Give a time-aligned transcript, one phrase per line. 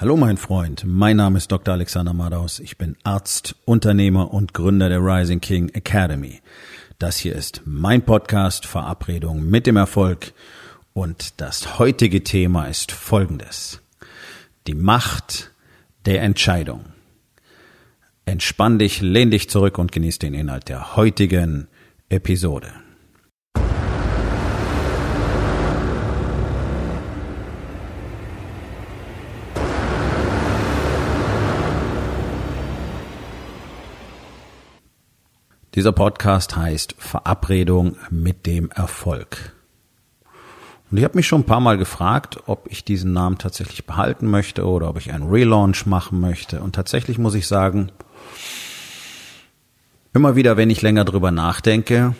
[0.00, 1.74] Hallo mein Freund, mein Name ist Dr.
[1.74, 2.58] Alexander Madaus.
[2.58, 6.40] Ich bin Arzt, Unternehmer und Gründer der Rising King Academy.
[6.98, 10.32] Das hier ist mein Podcast Verabredung mit dem Erfolg
[10.94, 13.82] und das heutige Thema ist folgendes.
[14.66, 15.52] Die Macht
[16.06, 16.86] der Entscheidung.
[18.24, 21.68] Entspann dich, lehn dich zurück und genieß den Inhalt der heutigen
[22.08, 22.72] Episode.
[35.76, 39.52] Dieser Podcast heißt Verabredung mit dem Erfolg.
[40.90, 44.26] Und ich habe mich schon ein paar Mal gefragt, ob ich diesen Namen tatsächlich behalten
[44.26, 46.60] möchte oder ob ich einen Relaunch machen möchte.
[46.60, 47.92] Und tatsächlich muss ich sagen,
[50.12, 52.16] immer wieder, wenn ich länger drüber nachdenke,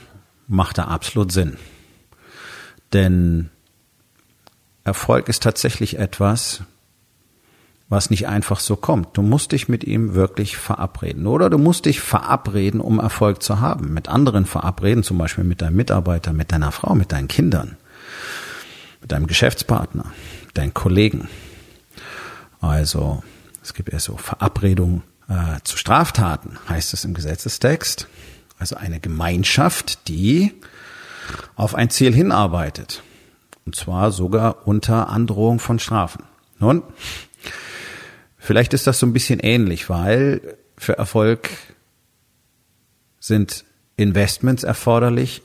[0.47, 1.57] macht er absolut Sinn.
[2.93, 3.51] Denn
[4.85, 6.62] Erfolg ist tatsächlich etwas,
[7.91, 9.19] was nicht einfach so kommt.
[9.19, 11.27] Du musst dich mit ihm wirklich verabreden.
[11.27, 13.92] Oder du musst dich verabreden, um Erfolg zu haben.
[13.92, 17.77] Mit anderen verabreden, zum Beispiel mit deinem Mitarbeiter, mit deiner Frau, mit deinen Kindern,
[19.01, 20.05] mit deinem Geschäftspartner,
[20.55, 21.29] deinen Kollegen.
[22.61, 23.25] Also
[23.61, 28.07] es gibt ja so Verabredungen äh, zu Straftaten, heißt es im Gesetzestext.
[28.61, 30.53] Also eine Gemeinschaft, die
[31.57, 33.03] auf ein Ziel hinarbeitet.
[33.67, 36.23] Und zwar sogar unter Androhung von Strafen.
[36.61, 36.83] Nun,
[38.51, 41.51] Vielleicht ist das so ein bisschen ähnlich, weil für Erfolg
[43.20, 43.65] sind
[43.97, 45.42] Investments erforderlich,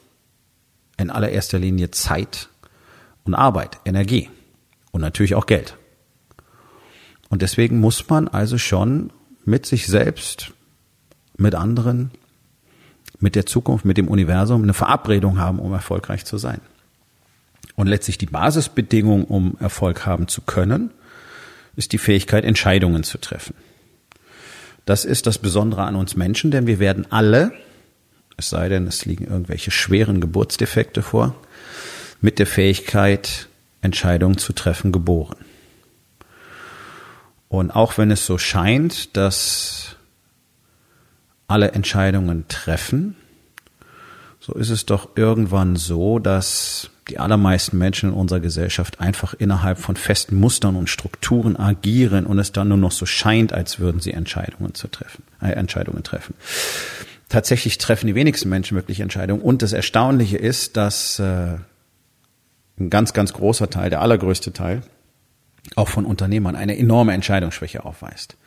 [0.98, 2.50] in allererster Linie Zeit
[3.24, 4.32] und Arbeit, Energie
[4.90, 5.78] und natürlich auch Geld.
[7.30, 9.14] Und deswegen muss man also schon
[9.46, 10.54] mit sich selbst,
[11.38, 12.10] mit anderen,
[13.20, 16.60] mit der Zukunft, mit dem Universum eine Verabredung haben, um erfolgreich zu sein.
[17.76, 20.90] Und letztlich die Basisbedingung, um Erfolg haben zu können,
[21.76, 23.56] ist die Fähigkeit, Entscheidungen zu treffen.
[24.86, 27.54] Das ist das Besondere an uns Menschen, denn wir werden alle,
[28.38, 31.36] es sei denn, es liegen irgendwelche schweren Geburtsdefekte vor,
[32.22, 33.48] mit der Fähigkeit,
[33.82, 35.38] Entscheidungen zu treffen, geboren.
[37.50, 39.96] Und auch wenn es so scheint, dass
[41.48, 43.16] alle Entscheidungen treffen,
[44.46, 49.80] so ist es doch irgendwann so, dass die allermeisten Menschen in unserer Gesellschaft einfach innerhalb
[49.80, 54.02] von festen Mustern und Strukturen agieren und es dann nur noch so scheint, als würden
[54.02, 56.36] sie Entscheidungen zu treffen, äh, Entscheidungen treffen.
[57.28, 61.56] Tatsächlich treffen die wenigsten Menschen wirklich Entscheidungen und das Erstaunliche ist, dass äh,
[62.80, 64.84] ein ganz, ganz großer Teil, der allergrößte Teil,
[65.76, 68.38] auch von Unternehmern eine enorme Entscheidungsschwäche aufweist.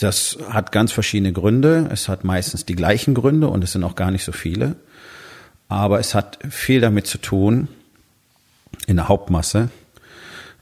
[0.00, 1.88] Das hat ganz verschiedene Gründe.
[1.92, 4.76] Es hat meistens die gleichen Gründe und es sind auch gar nicht so viele.
[5.68, 7.68] Aber es hat viel damit zu tun,
[8.86, 9.68] in der Hauptmasse,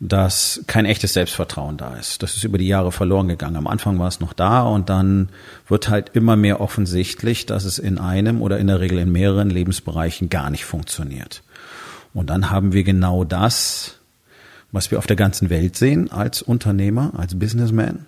[0.00, 2.22] dass kein echtes Selbstvertrauen da ist.
[2.22, 3.56] Das ist über die Jahre verloren gegangen.
[3.56, 5.28] Am Anfang war es noch da und dann
[5.68, 9.50] wird halt immer mehr offensichtlich, dass es in einem oder in der Regel in mehreren
[9.50, 11.42] Lebensbereichen gar nicht funktioniert.
[12.12, 13.96] Und dann haben wir genau das,
[14.72, 18.06] was wir auf der ganzen Welt sehen als Unternehmer, als Businessman,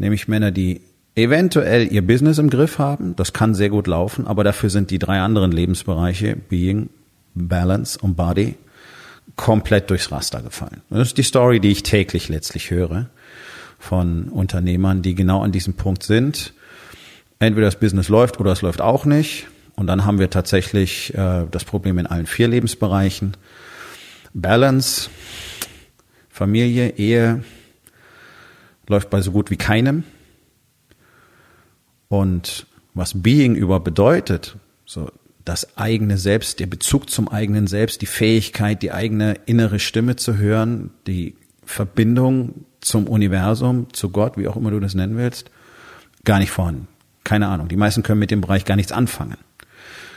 [0.00, 0.80] nämlich Männer, die
[1.14, 3.14] eventuell ihr Business im Griff haben.
[3.16, 6.88] Das kann sehr gut laufen, aber dafür sind die drei anderen Lebensbereiche, Being,
[7.34, 8.56] Balance und Body,
[9.36, 10.82] komplett durchs Raster gefallen.
[10.90, 13.08] Das ist die Story, die ich täglich letztlich höre
[13.78, 16.52] von Unternehmern, die genau an diesem Punkt sind.
[17.38, 19.46] Entweder das Business läuft oder es läuft auch nicht.
[19.76, 23.34] Und dann haben wir tatsächlich äh, das Problem in allen vier Lebensbereichen.
[24.34, 25.08] Balance,
[26.28, 27.42] Familie, Ehe
[28.90, 30.04] läuft bei so gut wie keinem.
[32.08, 35.10] Und was Being über bedeutet, so
[35.44, 40.36] das eigene Selbst, der Bezug zum eigenen Selbst, die Fähigkeit, die eigene innere Stimme zu
[40.36, 45.50] hören, die Verbindung zum Universum, zu Gott, wie auch immer du das nennen willst,
[46.24, 46.88] gar nicht vorhanden.
[47.22, 47.68] Keine Ahnung.
[47.68, 49.36] Die meisten können mit dem Bereich gar nichts anfangen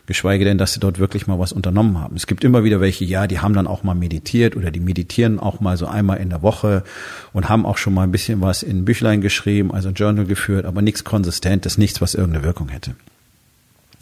[0.06, 2.16] geschweige denn, dass sie dort wirklich mal was unternommen haben.
[2.16, 5.40] Es gibt immer wieder welche, ja, die haben dann auch mal meditiert oder die meditieren
[5.40, 6.84] auch mal so einmal in der Woche
[7.32, 10.66] und haben auch schon mal ein bisschen was in Büchlein geschrieben, also ein Journal geführt,
[10.66, 12.96] aber nichts Konsistentes, nichts, was irgendeine Wirkung hätte.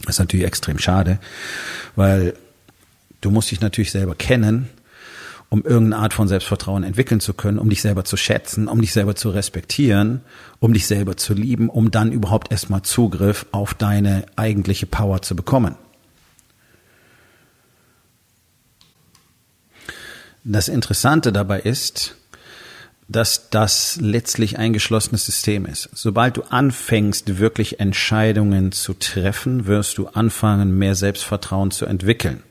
[0.03, 1.19] Das ist natürlich extrem schade,
[1.95, 2.33] weil
[3.21, 4.69] du musst dich natürlich selber kennen,
[5.49, 8.93] um irgendeine Art von Selbstvertrauen entwickeln zu können, um dich selber zu schätzen, um dich
[8.93, 10.21] selber zu respektieren,
[10.59, 15.35] um dich selber zu lieben, um dann überhaupt erstmal Zugriff auf deine eigentliche Power zu
[15.35, 15.75] bekommen.
[20.43, 22.15] Das Interessante dabei ist,
[23.07, 25.89] dass das letztlich ein geschlossenes System ist.
[25.93, 32.41] Sobald du anfängst, wirklich Entscheidungen zu treffen, wirst du anfangen, mehr Selbstvertrauen zu entwickeln.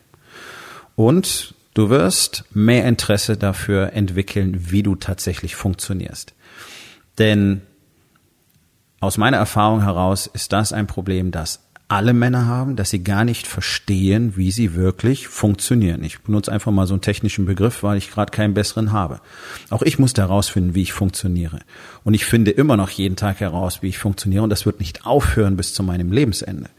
[0.97, 6.35] Und Du wirst mehr Interesse dafür entwickeln, wie du tatsächlich funktionierst.
[7.19, 7.63] Denn
[8.99, 11.61] aus meiner Erfahrung heraus ist das ein Problem, das
[11.91, 16.05] alle Männer haben, dass sie gar nicht verstehen, wie sie wirklich funktionieren.
[16.05, 19.21] Ich benutze einfach mal so einen technischen Begriff, weil ich gerade keinen besseren habe.
[19.71, 21.59] Auch ich musste herausfinden, wie ich funktioniere.
[22.05, 24.45] Und ich finde immer noch jeden Tag heraus, wie ich funktioniere.
[24.45, 26.71] Und das wird nicht aufhören bis zu meinem Lebensende.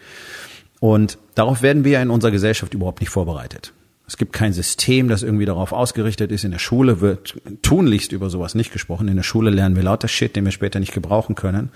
[0.80, 3.74] Und darauf werden wir in unserer Gesellschaft überhaupt nicht vorbereitet.
[4.08, 6.46] Es gibt kein System, das irgendwie darauf ausgerichtet ist.
[6.46, 9.10] In der Schule wird tunlichst über sowas nicht gesprochen.
[9.10, 11.70] In der Schule lernen wir lauter Shit, den wir später nicht gebrauchen können.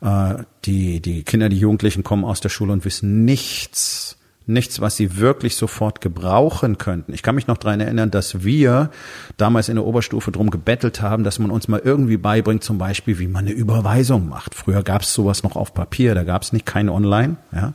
[0.00, 4.16] Äh, die, die Kinder, die Jugendlichen kommen aus der Schule und wissen nichts,
[4.46, 7.12] nichts, was sie wirklich sofort gebrauchen könnten.
[7.12, 8.90] Ich kann mich noch dran erinnern, dass wir
[9.36, 13.18] damals in der Oberstufe drum gebettelt haben, dass man uns mal irgendwie beibringt, zum Beispiel,
[13.18, 14.54] wie man eine Überweisung macht.
[14.54, 17.36] Früher gab es sowas noch auf Papier, da gab es nicht kein Online.
[17.52, 17.72] Ja.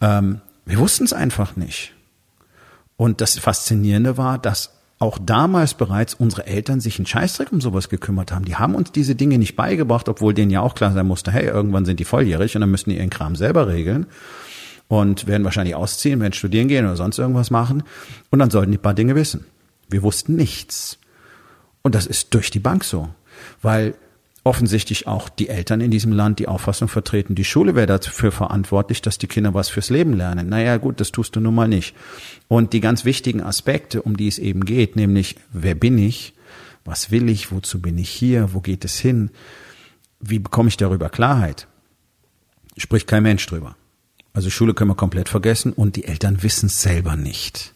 [0.00, 1.94] Ähm, wir wussten es einfach nicht.
[2.96, 7.88] Und das Faszinierende war, dass auch damals bereits unsere Eltern sich einen Scheißdreck um sowas
[7.88, 8.46] gekümmert haben.
[8.46, 11.46] Die haben uns diese Dinge nicht beigebracht, obwohl denen ja auch klar sein musste, hey,
[11.46, 14.06] irgendwann sind die volljährig und dann müssen die ihren Kram selber regeln
[14.88, 17.82] und werden wahrscheinlich ausziehen, werden studieren gehen oder sonst irgendwas machen
[18.30, 19.44] und dann sollten die paar Dinge wissen.
[19.90, 20.98] Wir wussten nichts.
[21.82, 23.08] Und das ist durch die Bank so,
[23.62, 23.94] weil
[24.46, 29.02] offensichtlich auch die Eltern in diesem Land die Auffassung vertreten, die Schule wäre dafür verantwortlich,
[29.02, 30.48] dass die Kinder was fürs Leben lernen.
[30.48, 31.96] Naja, gut, das tust du nun mal nicht.
[32.46, 36.32] Und die ganz wichtigen Aspekte, um die es eben geht, nämlich wer bin ich,
[36.84, 39.30] was will ich, wozu bin ich hier, wo geht es hin,
[40.20, 41.66] wie bekomme ich darüber Klarheit,
[42.76, 43.74] spricht kein Mensch drüber.
[44.32, 47.74] Also Schule können wir komplett vergessen und die Eltern wissen es selber nicht.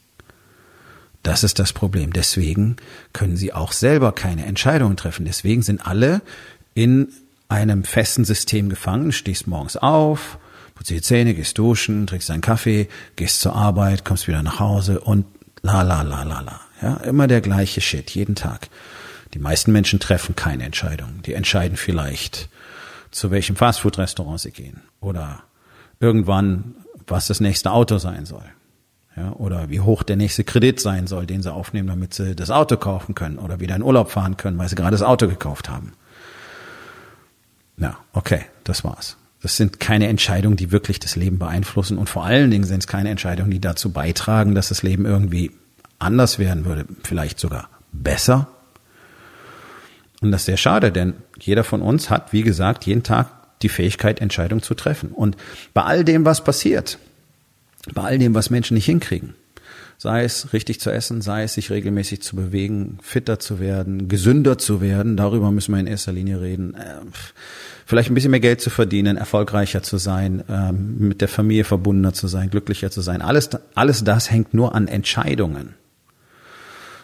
[1.24, 2.12] Das ist das Problem.
[2.12, 2.76] Deswegen
[3.12, 5.26] können sie auch selber keine Entscheidungen treffen.
[5.26, 6.22] Deswegen sind alle
[6.74, 7.08] in
[7.48, 10.38] einem festen System gefangen, stehst morgens auf,
[10.74, 15.00] putzt die Zähne, gehst duschen, trinkst deinen Kaffee, gehst zur Arbeit, kommst wieder nach Hause
[15.00, 15.26] und
[15.62, 16.60] la la la la la.
[16.80, 18.68] Ja, immer der gleiche Shit, jeden Tag.
[19.34, 21.22] Die meisten Menschen treffen keine Entscheidung.
[21.26, 22.48] Die entscheiden vielleicht,
[23.10, 25.42] zu welchem Fastfood-Restaurant sie gehen oder
[26.00, 26.74] irgendwann,
[27.06, 28.44] was das nächste Auto sein soll.
[29.16, 32.50] Ja, oder wie hoch der nächste Kredit sein soll, den sie aufnehmen, damit sie das
[32.50, 35.68] Auto kaufen können oder wieder in Urlaub fahren können, weil sie gerade das Auto gekauft
[35.68, 35.92] haben.
[37.80, 39.16] Ja, okay, das war's.
[39.42, 42.86] Das sind keine Entscheidungen, die wirklich das Leben beeinflussen und vor allen Dingen sind es
[42.86, 45.50] keine Entscheidungen, die dazu beitragen, dass das Leben irgendwie
[45.98, 48.48] anders werden würde, vielleicht sogar besser.
[50.20, 53.28] Und das ist sehr schade, denn jeder von uns hat, wie gesagt, jeden Tag
[53.62, 55.12] die Fähigkeit, Entscheidungen zu treffen.
[55.12, 55.36] Und
[55.72, 56.98] bei all dem, was passiert,
[57.94, 59.34] bei all dem, was Menschen nicht hinkriegen,
[60.00, 64.56] sei es richtig zu essen, sei es sich regelmäßig zu bewegen, fitter zu werden, gesünder
[64.56, 67.00] zu werden, darüber müssen wir in erster Linie reden, äh,
[67.84, 72.14] vielleicht ein bisschen mehr Geld zu verdienen, erfolgreicher zu sein, ähm, mit der Familie verbundener
[72.14, 73.20] zu sein, glücklicher zu sein.
[73.20, 75.74] Alles, alles das hängt nur an Entscheidungen.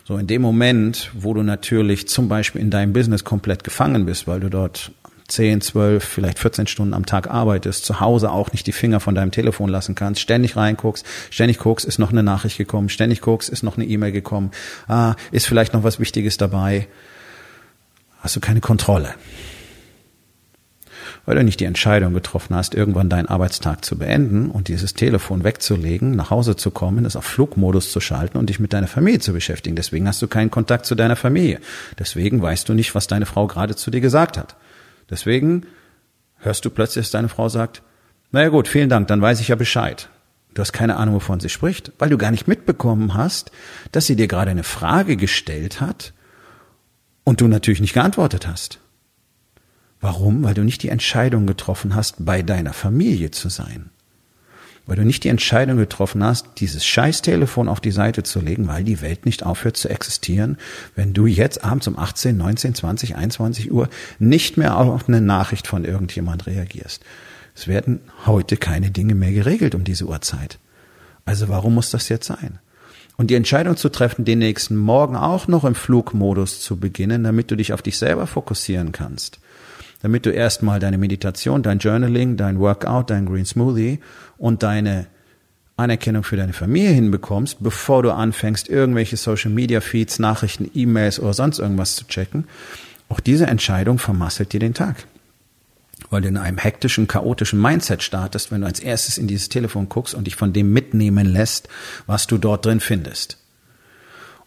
[0.04, 4.26] So in dem Moment, wo du natürlich zum Beispiel in deinem Business komplett gefangen bist,
[4.26, 4.92] weil du dort
[5.28, 9.14] 10, 12, vielleicht 14 Stunden am Tag arbeitest, zu Hause auch nicht die Finger von
[9.14, 13.48] deinem Telefon lassen kannst, ständig reinguckst, ständig guckst, ist noch eine Nachricht gekommen, ständig guckst,
[13.48, 14.50] ist noch eine E-Mail gekommen,
[14.88, 16.88] ah, ist vielleicht noch was Wichtiges dabei,
[18.20, 19.14] hast du keine Kontrolle.
[21.24, 25.42] Weil du nicht die Entscheidung getroffen hast, irgendwann deinen Arbeitstag zu beenden und dieses Telefon
[25.42, 29.18] wegzulegen, nach Hause zu kommen, es auf Flugmodus zu schalten und dich mit deiner Familie
[29.18, 29.74] zu beschäftigen.
[29.74, 31.58] Deswegen hast du keinen Kontakt zu deiner Familie.
[31.98, 34.54] Deswegen weißt du nicht, was deine Frau gerade zu dir gesagt hat.
[35.10, 35.66] Deswegen
[36.38, 37.82] hörst du plötzlich, dass deine Frau sagt,
[38.32, 40.08] naja gut, vielen Dank, dann weiß ich ja Bescheid.
[40.54, 43.50] Du hast keine Ahnung, wovon sie spricht, weil du gar nicht mitbekommen hast,
[43.92, 46.12] dass sie dir gerade eine Frage gestellt hat
[47.24, 48.80] und du natürlich nicht geantwortet hast.
[50.00, 50.42] Warum?
[50.44, 53.90] Weil du nicht die Entscheidung getroffen hast, bei deiner Familie zu sein
[54.86, 58.84] weil du nicht die Entscheidung getroffen hast, dieses Scheißtelefon auf die Seite zu legen, weil
[58.84, 60.56] die Welt nicht aufhört zu existieren,
[60.94, 63.88] wenn du jetzt abends um 18, 19, 20, 21 Uhr
[64.18, 67.02] nicht mehr auf eine Nachricht von irgendjemand reagierst.
[67.54, 70.58] Es werden heute keine Dinge mehr geregelt um diese Uhrzeit.
[71.24, 72.60] Also warum muss das jetzt sein?
[73.16, 77.50] Und die Entscheidung zu treffen, den nächsten Morgen auch noch im Flugmodus zu beginnen, damit
[77.50, 79.40] du dich auf dich selber fokussieren kannst
[80.06, 83.98] damit du erstmal deine Meditation, dein Journaling, dein Workout, dein Green Smoothie
[84.38, 85.08] und deine
[85.76, 91.34] Anerkennung für deine Familie hinbekommst, bevor du anfängst, irgendwelche Social Media Feeds, Nachrichten, E-Mails oder
[91.34, 92.44] sonst irgendwas zu checken.
[93.08, 95.08] Auch diese Entscheidung vermasselt dir den Tag.
[96.08, 99.88] Weil du in einem hektischen, chaotischen Mindset startest, wenn du als erstes in dieses Telefon
[99.88, 101.68] guckst und dich von dem mitnehmen lässt,
[102.06, 103.38] was du dort drin findest.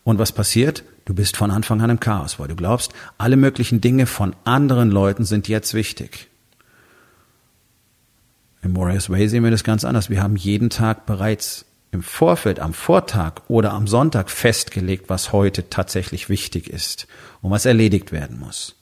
[0.05, 0.85] Und was passiert?
[1.09, 4.91] Du bist von Anfang an im Chaos, weil du glaubst, alle möglichen Dinge von anderen
[4.91, 6.27] Leuten sind jetzt wichtig.
[8.61, 10.11] Im Warriors Way sehen wir das ganz anders.
[10.11, 15.71] Wir haben jeden Tag bereits im Vorfeld, am Vortag oder am Sonntag festgelegt, was heute
[15.71, 17.07] tatsächlich wichtig ist
[17.41, 18.78] und was erledigt werden muss.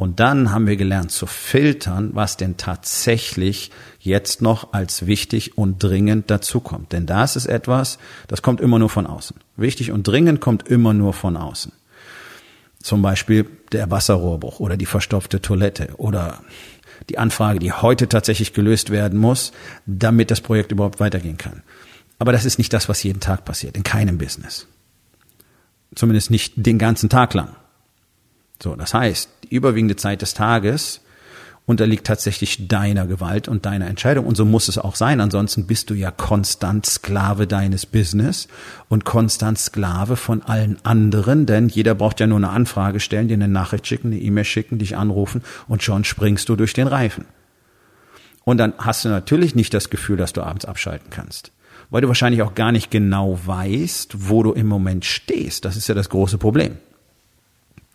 [0.00, 5.82] Und dann haben wir gelernt zu filtern, was denn tatsächlich jetzt noch als wichtig und
[5.82, 6.92] dringend dazukommt.
[6.92, 9.36] Denn das ist etwas, das kommt immer nur von außen.
[9.58, 11.72] Wichtig und dringend kommt immer nur von außen.
[12.82, 16.40] Zum Beispiel der Wasserrohrbruch oder die verstopfte Toilette oder
[17.10, 19.52] die Anfrage, die heute tatsächlich gelöst werden muss,
[19.84, 21.62] damit das Projekt überhaupt weitergehen kann.
[22.18, 24.66] Aber das ist nicht das, was jeden Tag passiert, in keinem Business.
[25.94, 27.54] Zumindest nicht den ganzen Tag lang.
[28.62, 31.00] So, das heißt, die überwiegende Zeit des Tages
[31.70, 34.26] unterliegt tatsächlich deiner Gewalt und deiner Entscheidung.
[34.26, 35.20] Und so muss es auch sein.
[35.20, 38.48] Ansonsten bist du ja konstant Sklave deines Business
[38.88, 43.34] und konstant Sklave von allen anderen, denn jeder braucht ja nur eine Anfrage stellen, dir
[43.34, 47.24] eine Nachricht schicken, eine E-Mail schicken, dich anrufen und schon springst du durch den Reifen.
[48.44, 51.52] Und dann hast du natürlich nicht das Gefühl, dass du abends abschalten kannst.
[51.90, 55.64] Weil du wahrscheinlich auch gar nicht genau weißt, wo du im Moment stehst.
[55.64, 56.78] Das ist ja das große Problem.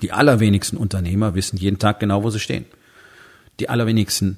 [0.01, 2.65] Die allerwenigsten Unternehmer wissen jeden Tag genau, wo sie stehen.
[3.59, 4.37] Die allerwenigsten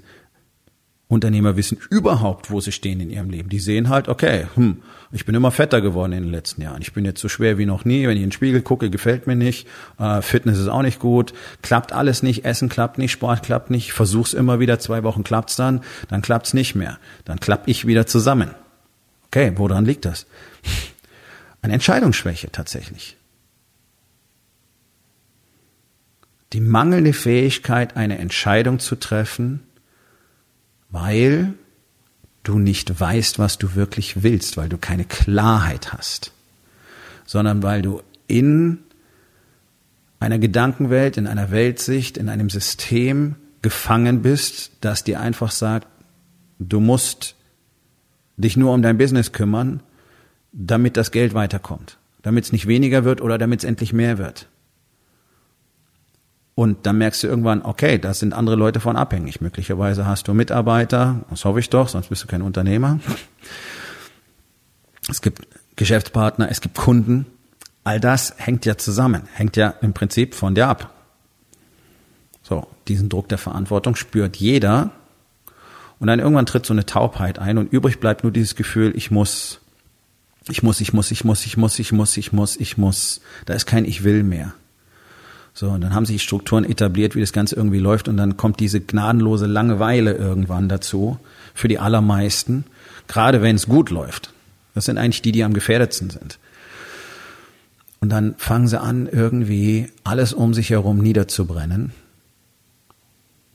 [1.09, 3.47] Unternehmer wissen überhaupt, wo sie stehen in ihrem Leben.
[3.47, 4.81] Die sehen halt, okay, hm,
[5.13, 6.81] ich bin immer fetter geworden in den letzten Jahren.
[6.81, 8.05] Ich bin jetzt so schwer wie noch nie.
[8.05, 9.67] Wenn ich in den Spiegel gucke, gefällt mir nicht.
[9.99, 11.33] Äh, Fitness ist auch nicht gut.
[11.61, 12.43] Klappt alles nicht.
[12.43, 13.11] Essen klappt nicht.
[13.11, 13.93] Sport klappt nicht.
[13.93, 14.79] Versuch's immer wieder.
[14.79, 15.81] Zwei Wochen klappt's dann.
[16.09, 16.99] Dann klappt's nicht mehr.
[17.23, 18.51] Dann klapp ich wieder zusammen.
[19.27, 20.25] Okay, woran liegt das?
[21.61, 23.16] Eine Entscheidungsschwäche tatsächlich.
[26.53, 29.61] Die mangelnde Fähigkeit, eine Entscheidung zu treffen,
[30.89, 31.53] weil
[32.43, 36.31] du nicht weißt, was du wirklich willst, weil du keine Klarheit hast,
[37.25, 38.79] sondern weil du in
[40.19, 45.87] einer Gedankenwelt, in einer Weltsicht, in einem System gefangen bist, das dir einfach sagt,
[46.59, 47.35] du musst
[48.37, 49.81] dich nur um dein Business kümmern,
[50.53, 54.47] damit das Geld weiterkommt, damit es nicht weniger wird oder damit es endlich mehr wird.
[56.57, 59.41] Und dann merkst du irgendwann, okay, da sind andere Leute von abhängig.
[59.41, 62.99] Möglicherweise hast du Mitarbeiter, das hoffe ich doch, sonst bist du kein Unternehmer.
[65.07, 67.27] Es gibt Geschäftspartner, es gibt Kunden.
[67.83, 70.95] All das hängt ja zusammen, hängt ja im Prinzip von dir ab.
[72.41, 74.89] So, diesen Druck der Verantwortung spürt jeder.
[75.99, 79.11] Und dann irgendwann tritt so eine Taubheit ein und übrig bleibt nur dieses Gefühl, ich
[79.11, 79.61] muss,
[80.49, 83.21] ich muss, ich muss, ich muss, ich muss, ich muss, ich muss, ich muss.
[83.45, 84.55] Da ist kein Ich will mehr.
[85.57, 88.59] So, und dann haben sich Strukturen etabliert, wie das Ganze irgendwie läuft, und dann kommt
[88.59, 91.17] diese gnadenlose Langeweile irgendwann dazu,
[91.55, 92.63] für die allermeisten,
[93.07, 94.31] gerade wenn es gut läuft.
[94.75, 96.37] Das sind eigentlich die, die am gefährdetsten sind.
[98.01, 101.91] Und dann fangen sie an, irgendwie alles um sich herum niederzubrennen,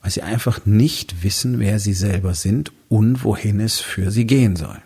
[0.01, 4.57] weil sie einfach nicht wissen, wer sie selber sind und wohin es für sie gehen
[4.57, 4.83] soll.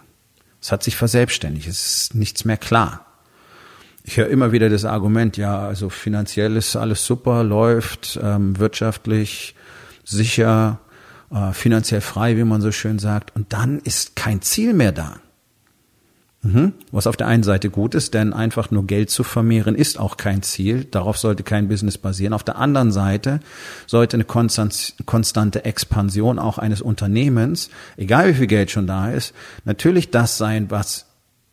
[0.61, 3.06] Es hat sich verselbstständigt, es ist nichts mehr klar
[4.07, 9.57] ich höre immer wieder das Argument, ja, also finanziell ist alles super, läuft, ähm, wirtschaftlich
[10.05, 10.79] sicher,
[11.33, 13.35] äh, finanziell frei, wie man so schön sagt.
[13.35, 15.17] Und dann ist kein Ziel mehr da.
[16.43, 16.75] Mhm.
[16.93, 20.17] Was auf der einen Seite gut ist, denn einfach nur Geld zu vermehren ist auch
[20.17, 20.85] kein Ziel.
[20.85, 22.33] Darauf sollte kein Business basieren.
[22.33, 23.41] Auf der anderen Seite
[23.89, 29.35] sollte eine konstante Expansion auch eines Unternehmens, egal wie viel Geld schon da ist,
[29.65, 31.07] natürlich das sein, was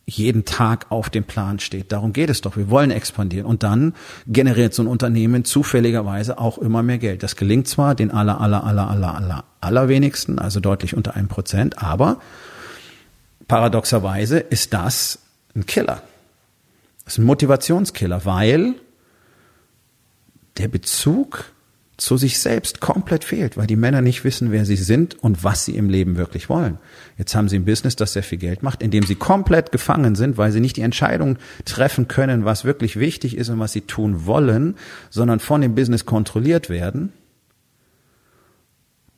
[0.06, 1.90] jeden Tag auf dem Plan steht.
[1.90, 2.56] Darum geht es doch.
[2.56, 3.46] Wir wollen expandieren.
[3.46, 3.94] Und dann
[4.26, 7.22] generiert so ein Unternehmen zufälligerweise auch immer mehr Geld.
[7.22, 11.82] Das gelingt zwar den aller, aller, aller, aller, aller, allerwenigsten, also deutlich unter einem Prozent,
[11.82, 12.20] aber
[13.48, 15.20] paradoxerweise ist das
[15.56, 16.02] ein Killer.
[17.04, 18.74] Das ist ein Motivationskiller, weil
[20.58, 21.46] der Bezug
[21.96, 25.64] zu sich selbst komplett fehlt, weil die Männer nicht wissen, wer sie sind und was
[25.64, 26.78] sie im Leben wirklich wollen.
[27.18, 30.16] Jetzt haben sie ein Business, das sehr viel Geld macht, in dem sie komplett gefangen
[30.16, 33.82] sind, weil sie nicht die Entscheidung treffen können, was wirklich wichtig ist und was sie
[33.82, 34.76] tun wollen,
[35.10, 37.12] sondern von dem Business kontrolliert werden.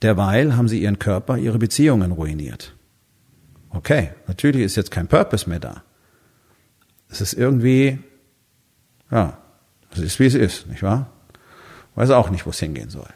[0.03, 2.75] Derweil haben sie ihren Körper, ihre Beziehungen ruiniert.
[3.71, 5.83] Okay, natürlich ist jetzt kein Purpose mehr da.
[7.09, 7.99] Es ist irgendwie,
[9.11, 9.39] ja,
[9.93, 11.11] es ist wie es ist, nicht wahr?
[11.97, 13.09] Weiß auch nicht, wo es hingehen soll.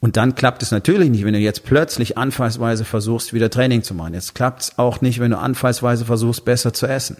[0.00, 3.94] Und dann klappt es natürlich nicht, wenn du jetzt plötzlich anfallsweise versuchst, wieder Training zu
[3.94, 4.14] machen.
[4.14, 7.16] Jetzt klappt es auch nicht, wenn du anfallsweise versuchst, besser zu essen.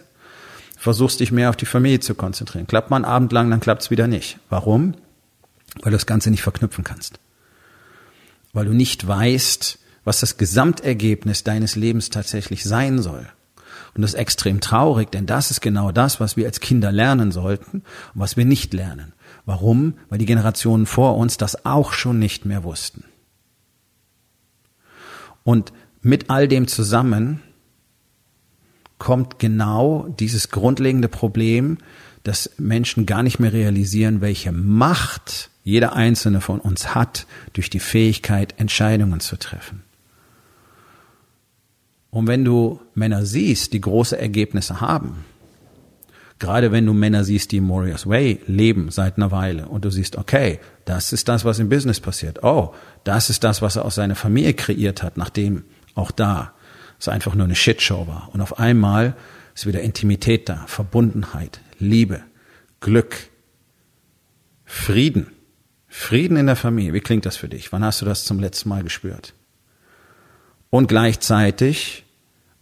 [0.77, 2.69] Versuchst dich mehr auf die Familie zu konzentrieren.
[2.69, 4.39] Klappt man Abend lang, dann klappt es wieder nicht.
[4.49, 4.95] Warum?
[5.83, 7.19] Weil du das Ganze nicht verknüpfen kannst.
[8.53, 13.27] Weil du nicht weißt, was das Gesamtergebnis deines Lebens tatsächlich sein soll.
[13.95, 17.33] Und das ist extrem traurig, denn das ist genau das, was wir als Kinder lernen
[17.33, 17.79] sollten
[18.15, 19.13] und was wir nicht lernen.
[19.49, 19.95] Warum?
[20.11, 23.05] Weil die Generationen vor uns das auch schon nicht mehr wussten.
[25.43, 27.41] Und mit all dem zusammen
[28.99, 31.79] kommt genau dieses grundlegende Problem,
[32.25, 37.81] dass Menschen gar nicht mehr realisieren, welche Macht jeder einzelne von uns hat durch die
[37.81, 39.83] Fähigkeit, Entscheidungen zu treffen.
[42.11, 45.25] Und wenn du Männer siehst, die große Ergebnisse haben,
[46.39, 49.91] gerade wenn du Männer siehst, die im Warriors Way leben seit einer Weile und du
[49.91, 52.43] siehst, okay, das ist das, was im Business passiert.
[52.43, 55.65] Oh, das ist das, was er aus seiner Familie kreiert hat, nachdem
[55.95, 56.53] auch da
[56.99, 58.31] es einfach nur eine Shitshow war.
[58.33, 59.17] Und auf einmal
[59.55, 62.23] ist wieder Intimität da, Verbundenheit, Liebe,
[62.81, 63.17] Glück,
[64.65, 65.29] Frieden.
[65.89, 66.93] Frieden in der Familie.
[66.93, 67.73] Wie klingt das für dich?
[67.73, 69.35] Wann hast du das zum letzten Mal gespürt?
[70.71, 72.05] Und gleichzeitig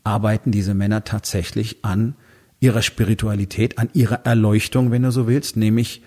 [0.05, 2.15] arbeiten diese Männer tatsächlich an
[2.61, 6.03] ihrer Spiritualität, an ihrer Erleuchtung, wenn du so willst, nämlich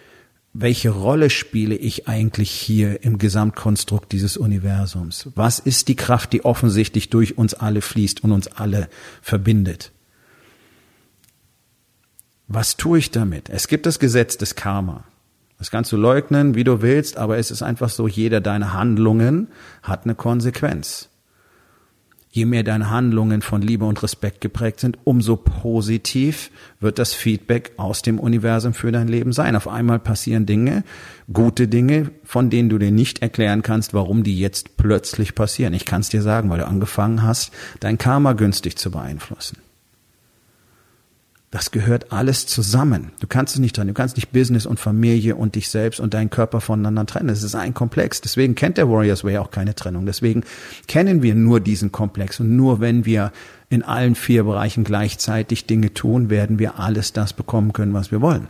[0.54, 5.30] welche Rolle spiele ich eigentlich hier im Gesamtkonstrukt dieses Universums?
[5.36, 8.90] Was ist die Kraft, die offensichtlich durch uns alle fließt und uns alle
[9.22, 9.92] verbindet?
[12.48, 13.50] Was tue ich damit?
[13.50, 15.04] Es gibt das Gesetz des Karma.
[15.60, 19.50] Das kannst du leugnen, wie du willst, aber es ist einfach so, jeder deiner Handlungen
[19.84, 21.10] hat eine Konsequenz
[22.32, 27.72] je mehr deine Handlungen von Liebe und Respekt geprägt sind, umso positiv wird das Feedback
[27.78, 29.56] aus dem Universum für dein Leben sein.
[29.56, 30.84] Auf einmal passieren Dinge,
[31.32, 35.74] gute Dinge, von denen du dir nicht erklären kannst, warum die jetzt plötzlich passieren.
[35.74, 39.58] Ich kann es dir sagen, weil du angefangen hast, dein Karma günstig zu beeinflussen.
[41.52, 43.12] Das gehört alles zusammen.
[43.20, 43.88] Du kannst es nicht trennen.
[43.88, 47.30] Du kannst nicht Business und Familie und dich selbst und deinen Körper voneinander trennen.
[47.30, 48.22] Es ist ein Komplex.
[48.22, 50.06] Deswegen kennt der Warriors Way auch keine Trennung.
[50.06, 50.44] Deswegen
[50.88, 52.40] kennen wir nur diesen Komplex.
[52.40, 53.32] Und nur wenn wir
[53.70, 58.22] in allen vier Bereichen gleichzeitig Dinge tun, werden wir alles das bekommen können, was wir
[58.22, 58.48] wollen.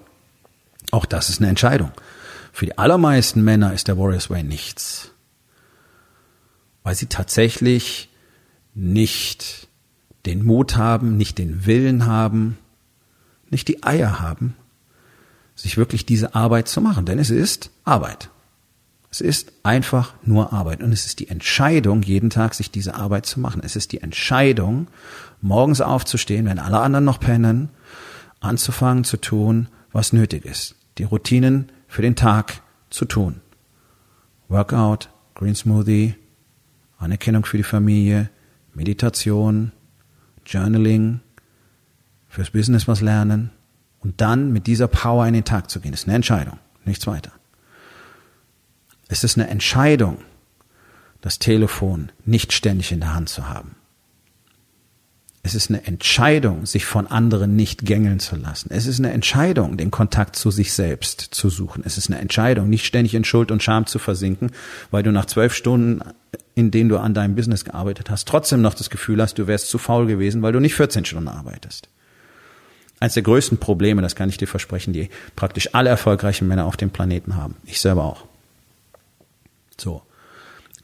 [0.92, 1.92] Auch das ist eine Entscheidung.
[2.52, 5.12] Für die allermeisten Männer ist der Warriors Way nichts.
[6.84, 8.10] Weil sie tatsächlich
[8.74, 9.70] nicht
[10.26, 12.58] den Mut haben, nicht den Willen haben,
[13.52, 14.56] nicht die Eier haben,
[15.56, 17.06] sich wirklich diese Arbeit zu machen.
[17.06, 18.30] Denn es ist Arbeit.
[19.12, 20.84] Es ist einfach nur Arbeit.
[20.84, 23.62] Und es ist die Entscheidung, jeden Tag sich diese Arbeit zu machen.
[23.64, 24.88] Es ist die Entscheidung,
[25.42, 27.70] morgens aufzustehen, wenn alle anderen noch pennen,
[28.40, 30.76] anzufangen zu tun, was nötig ist.
[30.98, 33.42] Die Routinen für den Tag zu tun.
[34.48, 36.16] Workout, Green Smoothie,
[36.98, 38.30] Anerkennung für die Familie,
[38.74, 39.72] Meditation,
[40.46, 41.22] Journaling,
[42.30, 43.50] fürs Business was lernen
[44.00, 45.92] und dann mit dieser Power in den Tag zu gehen.
[45.92, 47.32] Das ist eine Entscheidung, nichts weiter.
[49.10, 50.20] Es ist eine Entscheidung,
[51.22, 53.76] das Telefon nicht ständig in der Hand zu haben.
[55.42, 58.70] Es ist eine Entscheidung, sich von anderen nicht gängeln zu lassen.
[58.72, 61.82] Es ist eine Entscheidung, den Kontakt zu sich selbst zu suchen.
[61.86, 64.52] Es ist eine Entscheidung, nicht ständig in Schuld und Scham zu versinken,
[64.92, 66.02] weil du nach zwölf Stunden,
[66.56, 69.70] in denen du an deinem Business gearbeitet hast, trotzdem noch das Gefühl hast, du wärst
[69.70, 71.90] zu faul gewesen, weil du nicht 14 Stunden arbeitest.
[73.00, 76.78] Eines der größten Probleme, das kann ich dir versprechen, die praktisch alle erfolgreichen Männer auf
[76.78, 77.56] dem Planeten haben.
[77.66, 78.26] Ich selber auch.
[79.78, 80.02] So.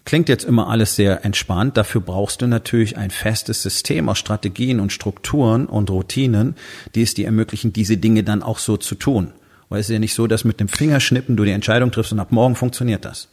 [0.06, 1.78] Klingt jetzt immer alles sehr entspannt.
[1.78, 6.56] Dafür brauchst du natürlich ein festes System aus Strategien und Strukturen und Routinen,
[6.93, 9.34] die es dir ermöglichen, diese Dinge dann auch so zu tun.
[9.67, 12.19] Weil es ist ja nicht so, dass mit dem Fingerschnippen du die Entscheidung triffst und
[12.19, 13.30] ab morgen funktioniert das.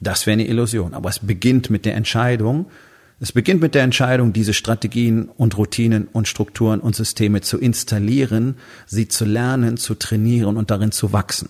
[0.00, 0.94] Das wäre eine Illusion.
[0.94, 2.66] Aber es beginnt mit der Entscheidung,
[3.18, 8.56] es beginnt mit der Entscheidung, diese Strategien und Routinen und Strukturen und Systeme zu installieren,
[8.84, 11.48] sie zu lernen, zu trainieren und darin zu wachsen.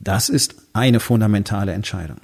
[0.00, 2.18] Das ist eine fundamentale Entscheidung.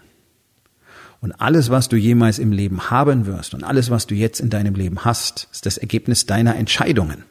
[1.21, 4.51] Und alles, was du jemals im Leben haben wirst und alles, was du jetzt in
[4.51, 7.25] deinem Leben hast, ist das Ergebnis deiner Entscheidungen.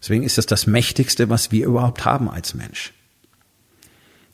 [0.00, 2.94] Deswegen ist das das Mächtigste, was wir überhaupt haben als Mensch.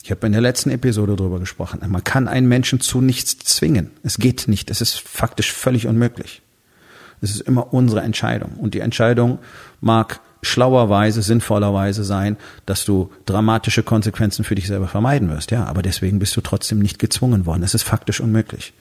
[0.06, 1.80] Ich habe in der letzten Episode darüber gesprochen.
[1.88, 3.90] Man kann einen Menschen zu nichts zwingen.
[4.04, 4.70] Es geht nicht.
[4.70, 6.42] Es ist faktisch völlig unmöglich.
[7.20, 8.52] Es ist immer unsere Entscheidung.
[8.52, 9.40] Und die Entscheidung
[9.80, 15.50] mag schlauerweise, sinnvollerweise sein, dass du dramatische Konsequenzen für dich selber vermeiden wirst.
[15.50, 17.64] Ja, aber deswegen bist du trotzdem nicht gezwungen worden.
[17.64, 18.74] Es ist faktisch unmöglich.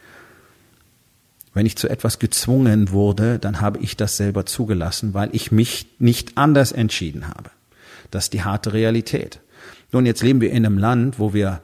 [1.56, 5.88] Wenn ich zu etwas gezwungen wurde, dann habe ich das selber zugelassen, weil ich mich
[5.98, 7.50] nicht anders entschieden habe.
[8.12, 9.40] Das ist die harte Realität.
[9.96, 11.62] Nun, jetzt leben wir in einem Land, wo wir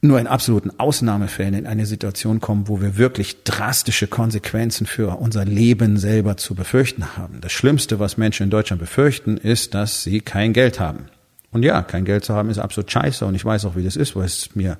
[0.00, 5.44] nur in absoluten Ausnahmefällen in eine Situation kommen, wo wir wirklich drastische Konsequenzen für unser
[5.44, 7.40] Leben selber zu befürchten haben.
[7.40, 11.04] Das Schlimmste, was Menschen in Deutschland befürchten, ist, dass sie kein Geld haben.
[11.52, 13.94] Und ja, kein Geld zu haben ist absolut scheiße und ich weiß auch, wie das
[13.94, 14.78] ist, weil es mir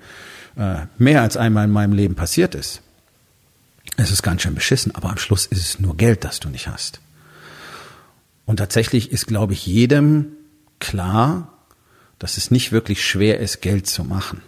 [0.57, 2.83] äh, mehr als einmal in meinem Leben passiert ist.
[3.97, 6.67] Es ist ganz schön beschissen, aber am Schluss ist es nur Geld, das du nicht
[6.67, 7.01] hast.
[8.47, 10.33] Und tatsächlich ist, glaube ich, jedem
[10.81, 11.52] klar,
[12.23, 14.43] dass es nicht wirklich schwer ist, Geld zu machen,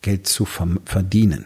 [0.00, 1.44] Geld zu verdienen.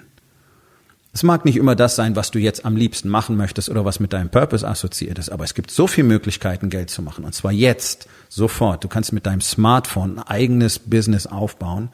[1.12, 4.00] Es mag nicht immer das sein, was du jetzt am liebsten machen möchtest oder was
[4.00, 7.26] mit deinem Purpose assoziiert ist, aber es gibt so viele Möglichkeiten, Geld zu machen.
[7.26, 8.84] Und zwar jetzt, sofort.
[8.84, 11.90] Du kannst mit deinem Smartphone ein eigenes Business aufbauen,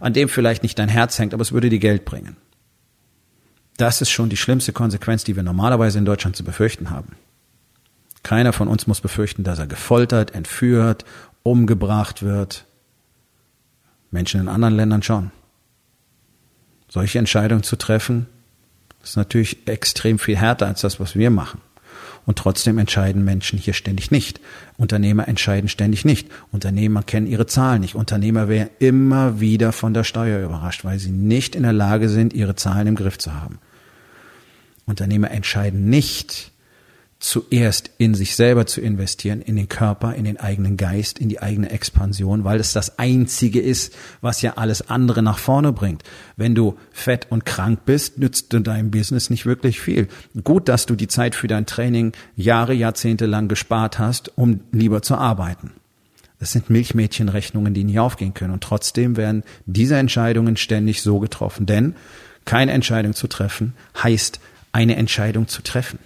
[0.00, 2.36] an dem vielleicht nicht dein Herz hängt, aber es würde dir Geld bringen.
[3.76, 7.14] Das ist schon die schlimmste Konsequenz, die wir normalerweise in Deutschland zu befürchten haben.
[8.24, 11.04] Keiner von uns muss befürchten, dass er gefoltert, entführt,
[11.44, 12.64] umgebracht wird.
[14.12, 15.32] Menschen in anderen Ländern schon.
[16.88, 18.26] Solche Entscheidungen zu treffen,
[19.02, 21.60] ist natürlich extrem viel härter als das, was wir machen.
[22.24, 24.40] Und trotzdem entscheiden Menschen hier ständig nicht.
[24.76, 26.28] Unternehmer entscheiden ständig nicht.
[26.52, 27.96] Unternehmer kennen ihre Zahlen nicht.
[27.96, 32.32] Unternehmer werden immer wieder von der Steuer überrascht, weil sie nicht in der Lage sind,
[32.32, 33.58] ihre Zahlen im Griff zu haben.
[34.86, 36.51] Unternehmer entscheiden nicht,
[37.22, 41.40] zuerst in sich selber zu investieren, in den Körper, in den eigenen Geist, in die
[41.40, 46.02] eigene Expansion, weil es das Einzige ist, was ja alles andere nach vorne bringt.
[46.36, 50.08] Wenn du fett und krank bist, nützt du deinem Business nicht wirklich viel.
[50.42, 55.00] Gut, dass du die Zeit für dein Training Jahre, Jahrzehnte lang gespart hast, um lieber
[55.00, 55.70] zu arbeiten.
[56.40, 58.52] Das sind Milchmädchenrechnungen, die nicht aufgehen können.
[58.52, 61.66] Und trotzdem werden diese Entscheidungen ständig so getroffen.
[61.66, 61.94] Denn
[62.44, 64.40] keine Entscheidung zu treffen heißt,
[64.72, 66.00] eine Entscheidung zu treffen.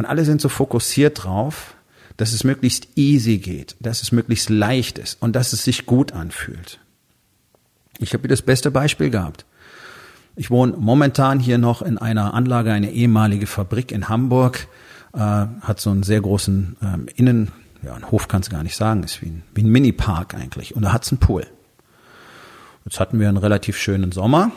[0.00, 1.74] Und alle sind so fokussiert drauf,
[2.16, 6.12] dass es möglichst easy geht, dass es möglichst leicht ist und dass es sich gut
[6.12, 6.80] anfühlt.
[7.98, 9.44] Ich habe hier das beste Beispiel gehabt.
[10.36, 14.68] Ich wohne momentan hier noch in einer Anlage, eine ehemalige Fabrik in Hamburg,
[15.12, 18.76] äh, hat so einen sehr großen ähm, Innen, ja, ein Hof kannst du gar nicht
[18.76, 20.74] sagen, ist wie ein, wie ein Mini-Park eigentlich.
[20.74, 21.46] Und da hat's einen Pool.
[22.86, 24.50] Jetzt hatten wir einen relativ schönen Sommer.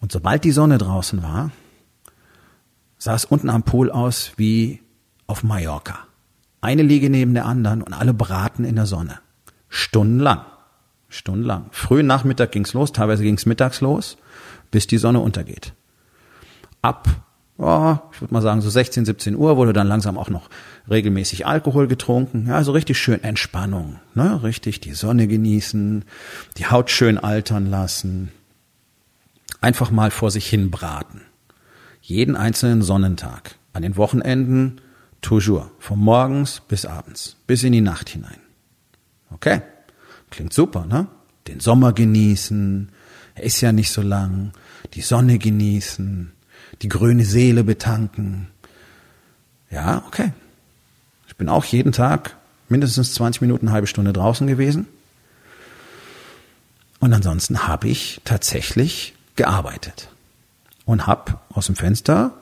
[0.00, 1.52] Und sobald die Sonne draußen war,
[3.04, 4.80] sah es unten am Pool aus wie
[5.26, 6.06] auf Mallorca.
[6.62, 9.18] Eine Liege neben der anderen und alle braten in der Sonne.
[9.68, 10.40] Stundenlang.
[11.10, 11.66] Stundenlang.
[11.70, 14.16] Frühen Nachmittag ging's los, teilweise ging's mittags los,
[14.70, 15.74] bis die Sonne untergeht.
[16.80, 17.06] Ab,
[17.58, 20.48] oh, ich würde mal sagen, so 16, 17 Uhr wurde dann langsam auch noch
[20.88, 22.46] regelmäßig Alkohol getrunken.
[22.48, 24.00] Ja, so richtig schön Entspannung.
[24.14, 24.42] Ne?
[24.42, 26.06] Richtig die Sonne genießen,
[26.56, 28.32] die Haut schön altern lassen.
[29.60, 31.20] Einfach mal vor sich hin braten
[32.04, 34.82] jeden einzelnen Sonnentag, an den Wochenenden,
[35.22, 38.40] toujours, von morgens bis abends, bis in die Nacht hinein.
[39.30, 39.62] Okay,
[40.28, 41.06] klingt super, ne?
[41.48, 42.90] Den Sommer genießen,
[43.34, 44.52] er ist ja nicht so lang,
[44.92, 46.30] die Sonne genießen,
[46.82, 48.48] die grüne Seele betanken.
[49.70, 50.32] Ja, okay.
[51.26, 52.36] Ich bin auch jeden Tag
[52.68, 54.86] mindestens 20 Minuten, halbe Stunde draußen gewesen.
[57.00, 60.10] Und ansonsten habe ich tatsächlich gearbeitet
[60.84, 62.32] und habe aus dem Fenster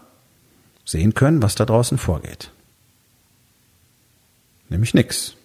[0.85, 2.51] sehen können, was da draußen vorgeht.
[4.69, 5.37] Nämlich nix.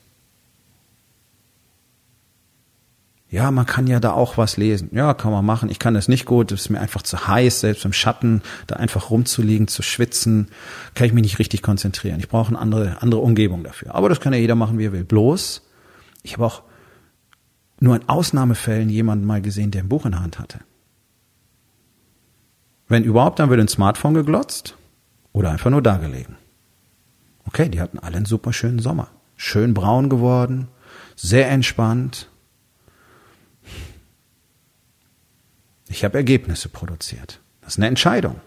[3.29, 4.89] Ja, man kann ja da auch was lesen.
[4.93, 5.69] Ja, kann man machen.
[5.69, 6.51] Ich kann das nicht gut.
[6.53, 10.47] Es ist mir einfach zu heiß, selbst im Schatten, da einfach rumzuliegen, zu schwitzen,
[10.95, 12.21] kann ich mich nicht richtig konzentrieren.
[12.21, 13.95] Ich brauche eine andere, andere Umgebung dafür.
[13.95, 15.03] Aber das kann ja jeder machen, wie er will.
[15.03, 15.61] Bloß,
[16.23, 16.61] ich habe auch
[17.81, 20.61] nur in Ausnahmefällen jemanden mal gesehen, der ein Buch in der Hand hatte.
[22.87, 24.75] Wenn überhaupt, dann wird ein Smartphone geglotzt
[25.33, 26.37] oder einfach nur da gelegen.
[27.45, 29.09] Okay, die hatten alle einen super schönen Sommer.
[29.35, 30.67] Schön braun geworden,
[31.15, 32.29] sehr entspannt.
[35.89, 37.39] Ich habe Ergebnisse produziert.
[37.61, 38.41] Das ist eine Entscheidung.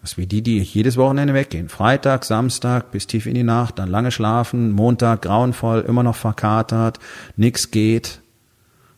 [0.00, 1.68] Das ist wie die, die jedes Wochenende weggehen.
[1.68, 6.98] Freitag, Samstag bis tief in die Nacht, dann lange schlafen, Montag grauenvoll, immer noch verkatert,
[7.36, 8.20] nix geht.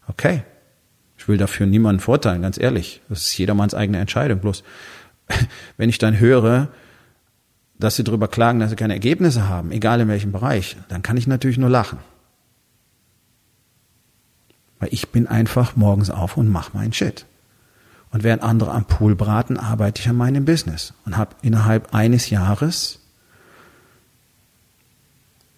[0.06, 0.42] Okay,
[1.24, 3.00] ich will dafür niemanden vorteilen, ganz ehrlich.
[3.08, 4.40] Das ist jedermanns eigene Entscheidung.
[4.40, 4.62] Bloß,
[5.78, 6.68] wenn ich dann höre,
[7.78, 11.16] dass sie darüber klagen, dass sie keine Ergebnisse haben, egal in welchem Bereich, dann kann
[11.16, 11.98] ich natürlich nur lachen.
[14.80, 17.24] Weil ich bin einfach morgens auf und mache meinen Shit.
[18.10, 22.28] Und während andere am Pool braten, arbeite ich an meinem Business und habe innerhalb eines
[22.28, 23.00] Jahres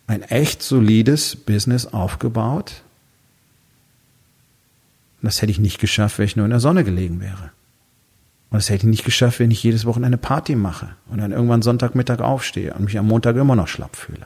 [0.07, 2.85] ein echt solides Business aufgebaut,
[5.27, 7.51] und das hätte ich nicht geschafft, wenn ich nur in der Sonne gelegen wäre.
[8.51, 11.63] Und das hätte ich nicht geschafft, wenn ich jedes Wochenende Party mache und dann irgendwann
[11.63, 14.25] Sonntagmittag aufstehe und mich am Montag immer noch schlapp fühle.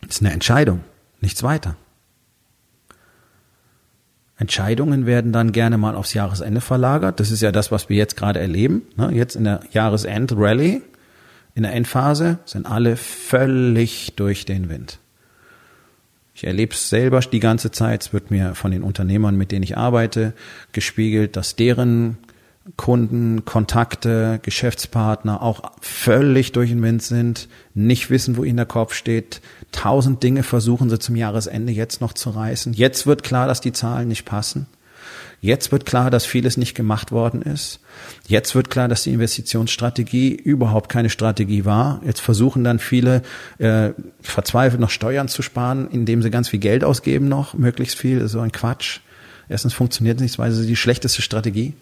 [0.00, 0.80] Das ist eine Entscheidung,
[1.20, 1.76] nichts weiter.
[4.38, 7.20] Entscheidungen werden dann gerne mal aufs Jahresende verlagert.
[7.20, 8.82] Das ist ja das, was wir jetzt gerade erleben.
[8.96, 9.12] Ne?
[9.12, 10.82] Jetzt in der Jahresend-Rallye,
[11.54, 14.98] in der Endphase, sind alle völlig durch den Wind.
[16.34, 18.02] Ich erlebe es selber die ganze Zeit.
[18.02, 20.32] Es wird mir von den Unternehmern, mit denen ich arbeite,
[20.72, 22.18] gespiegelt, dass deren
[22.76, 28.94] Kunden, Kontakte, Geschäftspartner auch völlig durch den Wind sind, nicht wissen, wo ihnen der Kopf
[28.94, 29.42] steht.
[29.70, 32.72] Tausend Dinge versuchen sie zum Jahresende jetzt noch zu reißen.
[32.72, 34.66] Jetzt wird klar, dass die Zahlen nicht passen.
[35.44, 37.80] Jetzt wird klar, dass vieles nicht gemacht worden ist.
[38.26, 42.00] Jetzt wird klar, dass die Investitionsstrategie überhaupt keine Strategie war.
[42.02, 43.20] Jetzt versuchen dann viele
[43.58, 43.90] äh,
[44.22, 48.26] verzweifelt noch Steuern zu sparen, indem sie ganz viel Geld ausgeben noch, möglichst viel.
[48.26, 49.00] So ein Quatsch.
[49.46, 51.74] Erstens funktioniert nichts, weil es die schlechteste Strategie.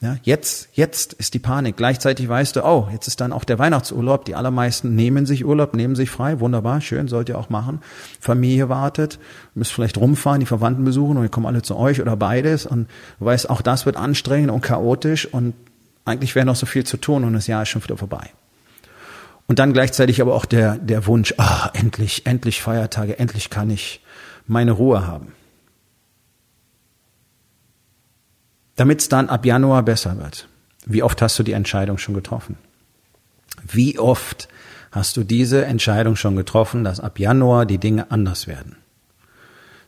[0.00, 1.78] Ja, jetzt, jetzt ist die Panik.
[1.78, 4.26] Gleichzeitig weißt du, oh, jetzt ist dann auch der Weihnachtsurlaub.
[4.26, 6.38] Die allermeisten nehmen sich Urlaub, nehmen sich frei.
[6.40, 7.80] Wunderbar, schön, sollt ihr auch machen.
[8.20, 9.18] Familie wartet,
[9.54, 12.66] müsst vielleicht rumfahren, die Verwandten besuchen und die kommen alle zu euch oder beides.
[12.66, 15.54] Und du weißt, auch das wird anstrengend und chaotisch und
[16.04, 18.30] eigentlich wäre noch so viel zu tun und das Jahr ist schon wieder vorbei.
[19.46, 24.02] Und dann gleichzeitig aber auch der, der Wunsch, ah, endlich, endlich Feiertage, endlich kann ich
[24.46, 25.32] meine Ruhe haben.
[28.76, 30.48] Damit es dann ab Januar besser wird.
[30.86, 32.56] Wie oft hast du die Entscheidung schon getroffen?
[33.66, 34.48] Wie oft
[34.92, 38.76] hast du diese Entscheidung schon getroffen, dass ab Januar die Dinge anders werden?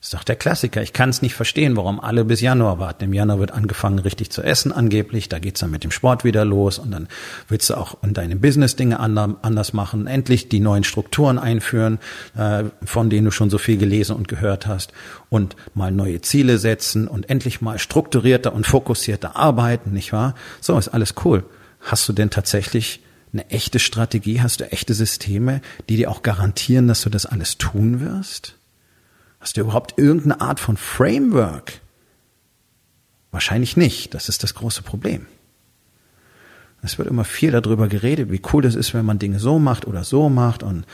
[0.00, 0.80] Das ist doch der Klassiker.
[0.80, 3.04] Ich kann es nicht verstehen, warum alle bis Januar warten.
[3.04, 5.28] Im Januar wird angefangen, richtig zu essen angeblich.
[5.28, 7.08] Da geht's dann mit dem Sport wieder los und dann
[7.48, 10.06] willst du auch in deinem Business Dinge anders machen.
[10.06, 11.98] Endlich die neuen Strukturen einführen,
[12.36, 14.92] äh, von denen du schon so viel gelesen und gehört hast.
[15.30, 20.36] Und mal neue Ziele setzen und endlich mal strukturierter und fokussierter arbeiten, nicht wahr?
[20.60, 21.44] So, ist alles cool.
[21.80, 24.40] Hast du denn tatsächlich eine echte Strategie?
[24.40, 28.57] Hast du echte Systeme, die dir auch garantieren, dass du das alles tun wirst?
[29.40, 31.80] Hast du überhaupt irgendeine Art von Framework?
[33.30, 34.14] Wahrscheinlich nicht.
[34.14, 35.26] Das ist das große Problem.
[36.82, 39.86] Es wird immer viel darüber geredet, wie cool das ist, wenn man Dinge so macht
[39.86, 40.62] oder so macht.
[40.62, 40.86] Und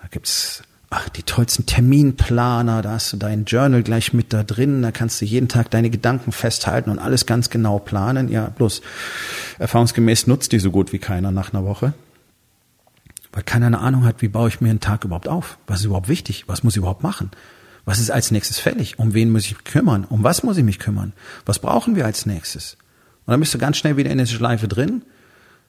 [0.00, 4.82] da gibt's ach, die tollsten Terminplaner, da hast du dein Journal gleich mit da drin,
[4.82, 8.28] da kannst du jeden Tag deine Gedanken festhalten und alles ganz genau planen.
[8.28, 8.82] Ja, bloß
[9.58, 11.94] erfahrungsgemäß nutzt die so gut wie keiner nach einer Woche.
[13.32, 15.58] Weil keiner eine Ahnung hat, wie baue ich mir einen Tag überhaupt auf?
[15.68, 16.44] Was ist überhaupt wichtig?
[16.48, 17.30] Was muss ich überhaupt machen?
[17.90, 19.00] Was ist als nächstes fällig?
[19.00, 20.04] Um wen muss ich mich kümmern?
[20.04, 21.12] Um was muss ich mich kümmern?
[21.44, 22.74] Was brauchen wir als nächstes?
[23.26, 25.02] Und dann bist du ganz schnell wieder in der Schleife drin,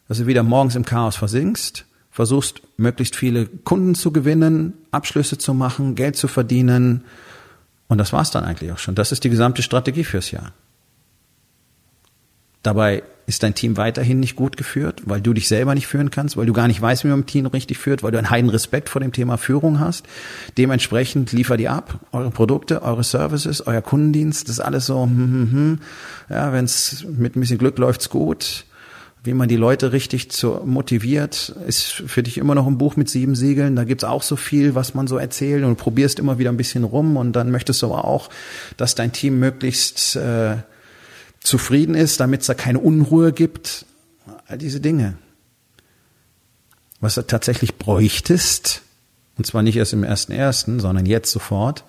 [0.08, 5.56] dass du wieder morgens im Chaos versinkst, versuchst möglichst viele Kunden zu gewinnen, Abschlüsse zu
[5.56, 7.06] machen, Geld zu verdienen.
[7.88, 8.94] Und das war's dann eigentlich auch schon.
[8.94, 10.54] Das ist die gesamte Strategie fürs Jahr.
[12.62, 16.38] Dabei ist dein Team weiterhin nicht gut geführt, weil du dich selber nicht führen kannst,
[16.38, 18.50] weil du gar nicht weißt, wie man ein Team richtig führt, weil du einen heiden
[18.50, 20.06] Respekt vor dem Thema Führung hast.
[20.58, 25.18] Dementsprechend liefer die ab, eure Produkte, eure Services, euer Kundendienst, das ist alles so, hm,
[25.18, 25.80] hm, hm.
[26.30, 28.66] ja, wenn es mit ein bisschen Glück läuft's gut.
[29.24, 33.08] Wie man die Leute richtig zu, motiviert, ist für dich immer noch ein Buch mit
[33.08, 33.76] sieben Siegeln.
[33.76, 36.58] Da gibt's auch so viel, was man so erzählt und du probierst immer wieder ein
[36.58, 38.30] bisschen rum und dann möchtest du aber auch,
[38.78, 40.56] dass dein Team möglichst äh,
[41.42, 43.86] zufrieden ist, damit es da keine Unruhe gibt.
[44.48, 45.18] All diese Dinge.
[47.00, 48.84] Was du tatsächlich bräuchtest,
[49.38, 51.84] und zwar nicht erst im ersten ersten, sondern jetzt sofort,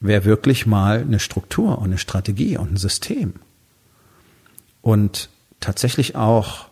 [0.00, 3.34] wäre wirklich mal eine Struktur und eine Strategie und ein System.
[4.82, 6.66] Und tatsächlich auch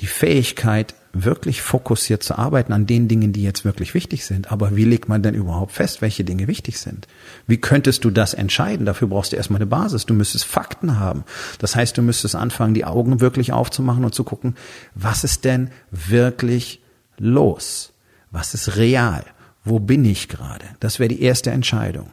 [0.00, 4.52] die Fähigkeit, wirklich fokussiert zu arbeiten an den Dingen, die jetzt wirklich wichtig sind.
[4.52, 7.08] Aber wie legt man denn überhaupt fest, welche Dinge wichtig sind?
[7.46, 8.86] Wie könntest du das entscheiden?
[8.86, 10.06] Dafür brauchst du erstmal eine Basis.
[10.06, 11.24] Du müsstest Fakten haben.
[11.58, 14.54] Das heißt, du müsstest anfangen, die Augen wirklich aufzumachen und zu gucken,
[14.94, 16.82] was ist denn wirklich
[17.18, 17.92] los?
[18.30, 19.24] Was ist real?
[19.64, 20.64] Wo bin ich gerade?
[20.80, 22.10] Das wäre die erste Entscheidung.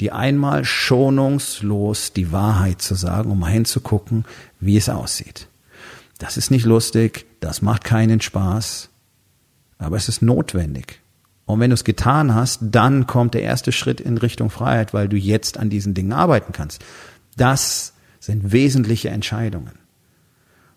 [0.00, 4.24] Die einmal schonungslos die Wahrheit zu sagen, um mal hinzugucken,
[4.60, 5.48] wie es aussieht.
[6.18, 8.90] Das ist nicht lustig, das macht keinen Spaß,
[9.78, 11.00] aber es ist notwendig.
[11.46, 15.08] Und wenn du es getan hast, dann kommt der erste Schritt in Richtung Freiheit, weil
[15.08, 16.84] du jetzt an diesen Dingen arbeiten kannst.
[17.36, 19.78] Das sind wesentliche Entscheidungen.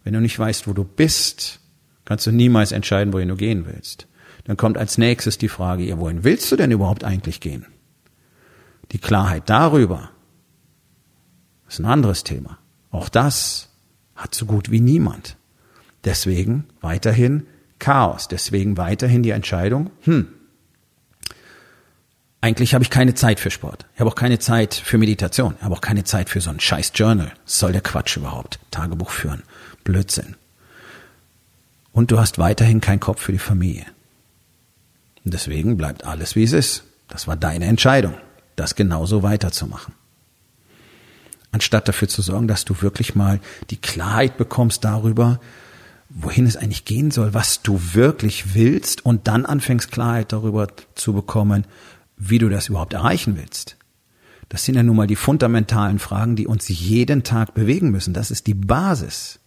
[0.04, 1.60] Wenn du nicht weißt, wo du bist,
[2.06, 4.08] kannst du niemals entscheiden, wohin du gehen willst.
[4.46, 7.66] Dann kommt als nächstes die Frage, ja, wohin willst du denn überhaupt eigentlich gehen?
[8.92, 10.12] Die Klarheit darüber
[11.68, 12.58] ist ein anderes Thema.
[12.90, 13.70] Auch das
[14.16, 15.38] hat so gut wie niemand.
[16.04, 17.46] Deswegen weiterhin
[17.80, 18.28] Chaos.
[18.28, 20.28] Deswegen weiterhin die Entscheidung, hm,
[22.44, 23.86] eigentlich habe ich keine Zeit für Sport.
[23.94, 25.56] Ich habe auch keine Zeit für Meditation.
[25.60, 27.32] Ich habe auch keine Zeit für so ein scheiß Journal.
[27.46, 28.60] Soll der Quatsch überhaupt?
[28.72, 29.44] Tagebuch führen.
[29.84, 30.36] Blödsinn.
[31.92, 33.86] Und du hast weiterhin keinen Kopf für die Familie.
[35.24, 36.84] Und deswegen bleibt alles, wie es ist.
[37.10, 38.16] Das war deine Entscheidung,
[38.56, 39.94] das genauso weiterzumachen
[41.52, 45.40] anstatt dafür zu sorgen, dass du wirklich mal die Klarheit bekommst darüber,
[46.14, 51.14] wohin es eigentlich gehen soll, was du wirklich willst und dann anfängst Klarheit darüber zu
[51.14, 51.66] bekommen,
[52.18, 53.78] wie du das überhaupt erreichen willst.
[54.50, 58.14] Das sind ja nun mal die fundamentalen Fragen, die uns jeden Tag bewegen müssen.
[58.14, 59.40] Das ist die Basis.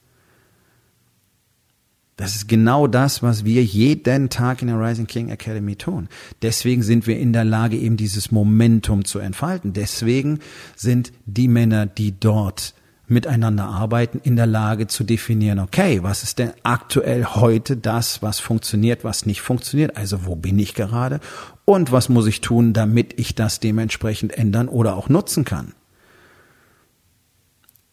[2.17, 6.09] Das ist genau das, was wir jeden Tag in der Rising King Academy tun.
[6.43, 9.73] Deswegen sind wir in der Lage, eben dieses Momentum zu entfalten.
[9.73, 10.39] Deswegen
[10.77, 12.75] sind die Männer, die dort
[13.15, 18.41] miteinander arbeiten, in der Lage zu definieren, okay, was ist denn aktuell heute das, was
[18.41, 21.21] funktioniert, was nicht funktioniert, also wo bin ich gerade
[21.65, 25.73] und was muss ich tun, damit ich das dementsprechend ändern oder auch nutzen kann.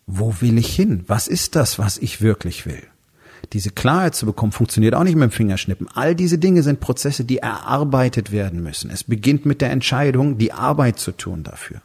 [0.08, 1.06] Wo will ich hin?
[1.08, 2.84] Was ist das, was ich wirklich will?
[3.54, 5.88] Diese Klarheit zu bekommen, funktioniert auch nicht mit dem Fingerschnippen.
[5.94, 8.90] All diese Dinge sind Prozesse, die erarbeitet werden müssen.
[8.90, 11.82] Es beginnt mit der Entscheidung, die Arbeit zu tun dafür.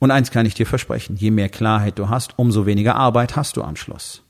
[0.00, 3.56] Und eins kann ich dir versprechen, je mehr Klarheit du hast, umso weniger Arbeit hast
[3.56, 4.22] du am Schluss.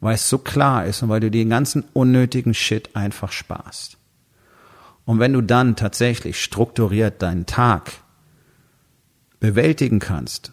[0.00, 3.96] Weil es so klar ist und weil du den ganzen unnötigen Shit einfach sparst.
[5.04, 7.92] Und wenn du dann tatsächlich strukturiert deinen Tag
[9.38, 10.52] bewältigen kannst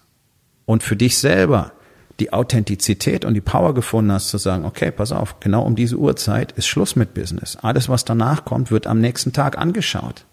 [0.65, 1.71] und für dich selber
[2.19, 5.97] die Authentizität und die Power gefunden hast, zu sagen, okay, pass auf, genau um diese
[5.97, 7.55] Uhrzeit ist Schluss mit Business.
[7.55, 10.25] Alles, was danach kommt, wird am nächsten Tag angeschaut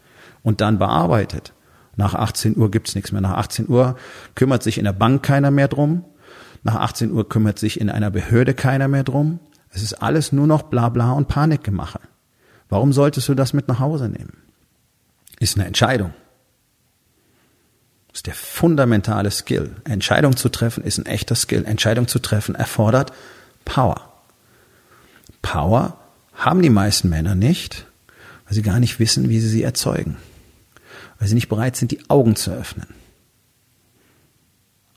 [0.42, 1.54] und dann bearbeitet.
[2.00, 3.20] Nach 18 Uhr gibt's nichts mehr.
[3.20, 3.94] Nach 18 Uhr
[4.34, 6.06] kümmert sich in der Bank keiner mehr drum.
[6.62, 9.38] Nach 18 Uhr kümmert sich in einer Behörde keiner mehr drum.
[9.68, 12.00] Es ist alles nur noch Blabla und Panikgemache.
[12.70, 14.38] Warum solltest du das mit nach Hause nehmen?
[15.40, 16.14] Ist eine Entscheidung.
[18.14, 19.76] ist der fundamentale Skill.
[19.84, 21.66] Entscheidung zu treffen ist ein echter Skill.
[21.66, 23.12] Entscheidung zu treffen erfordert
[23.66, 24.10] Power.
[25.42, 25.98] Power
[26.32, 27.84] haben die meisten Männer nicht,
[28.46, 30.16] weil sie gar nicht wissen, wie sie sie erzeugen
[31.20, 32.88] weil sie nicht bereit sind, die Augen zu öffnen.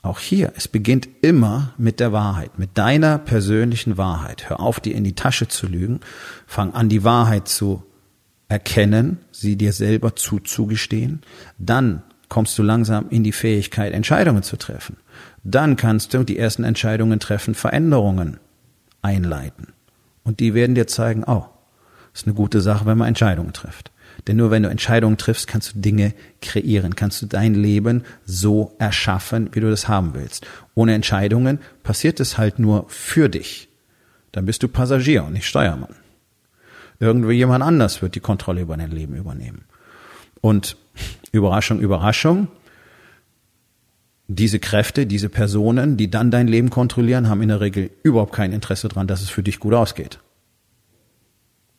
[0.02, 4.50] Auch hier, es beginnt immer mit der Wahrheit, mit deiner persönlichen Wahrheit.
[4.50, 6.00] Hör auf, dir in die Tasche zu lügen.
[6.46, 7.82] Fang an, die Wahrheit zu
[8.48, 11.22] erkennen, sie dir selber zuzugestehen.
[11.58, 14.96] Dann kommst du langsam in die Fähigkeit, Entscheidungen zu treffen.
[15.42, 18.38] Dann kannst du die ersten Entscheidungen treffen, Veränderungen
[19.00, 19.68] einleiten.
[20.22, 21.46] Und die werden dir zeigen, oh,
[22.12, 23.90] ist eine gute Sache, wenn man Entscheidungen trifft.
[24.26, 28.74] Denn nur wenn du Entscheidungen triffst, kannst du Dinge kreieren, kannst du dein Leben so
[28.78, 30.46] erschaffen, wie du das haben willst.
[30.74, 33.68] Ohne Entscheidungen passiert es halt nur für dich.
[34.32, 35.94] Dann bist du Passagier und nicht Steuermann.
[37.00, 39.64] Irgendwie jemand anders wird die Kontrolle über dein Leben übernehmen.
[40.40, 40.76] Und
[41.32, 42.48] Überraschung, Überraschung,
[44.26, 48.52] diese Kräfte, diese Personen, die dann dein Leben kontrollieren, haben in der Regel überhaupt kein
[48.52, 50.18] Interesse daran, dass es für dich gut ausgeht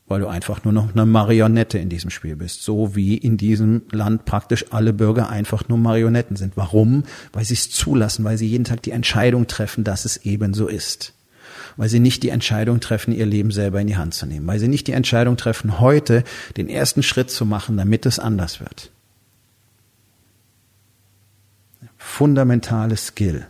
[0.08, 2.63] weil du einfach nur noch eine Marionette in diesem Spiel bist.
[2.63, 6.56] So wie in diesem Land praktisch alle Bürger einfach nur Marionetten sind.
[6.58, 7.04] Warum?
[7.34, 10.68] Weil sie es zulassen, weil sie jeden Tag die Entscheidung treffen, dass es eben so
[10.68, 11.13] ist.
[11.76, 14.46] Weil sie nicht die Entscheidung treffen, ihr Leben selber in die Hand zu nehmen.
[14.46, 16.24] Weil sie nicht die Entscheidung treffen, heute
[16.56, 18.91] den ersten Schritt zu machen, damit es anders wird.
[21.98, 23.48] Fundamentales Skill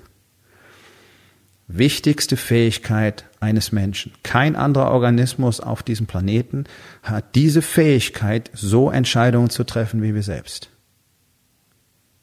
[1.67, 4.13] wichtigste Fähigkeit eines Menschen.
[4.23, 6.65] Kein anderer Organismus auf diesem Planeten
[7.01, 10.69] hat diese Fähigkeit, so Entscheidungen zu treffen wie wir selbst.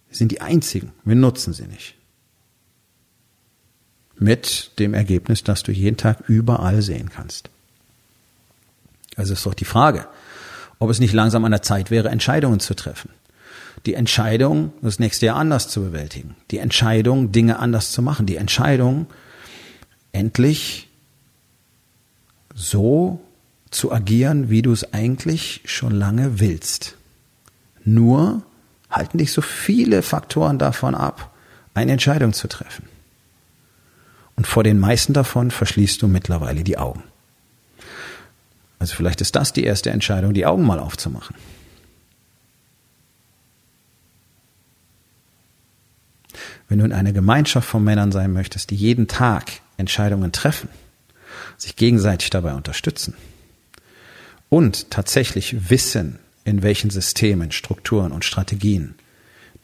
[0.09, 1.94] Wir sind die Einzigen, wir nutzen sie nicht.
[4.18, 7.50] Mit dem Ergebnis, dass du jeden Tag überall sehen kannst.
[9.16, 10.07] Also ist doch die Frage,
[10.78, 13.11] ob es nicht langsam an der Zeit wäre, Entscheidungen zu treffen.
[13.87, 16.37] Die Entscheidung, das nächste Jahr anders zu bewältigen.
[16.50, 18.26] Die Entscheidung, Dinge anders zu machen.
[18.26, 19.07] Die Entscheidung,
[20.12, 20.88] endlich
[22.55, 23.20] so
[23.70, 26.96] zu agieren, wie du es eigentlich schon lange willst.
[27.85, 28.42] Nur
[28.90, 31.35] halten dich so viele Faktoren davon ab,
[31.75, 32.87] eine Entscheidung zu treffen.
[34.37, 37.03] Und vor den meisten davon verschließt du mittlerweile die Augen.
[38.79, 41.37] Also vielleicht ist das die erste Entscheidung, die Augen mal aufzumachen.
[46.72, 50.70] Wenn du in einer Gemeinschaft von Männern sein möchtest, die jeden Tag Entscheidungen treffen,
[51.58, 53.12] sich gegenseitig dabei unterstützen
[54.48, 58.94] und tatsächlich wissen, in welchen Systemen, Strukturen und Strategien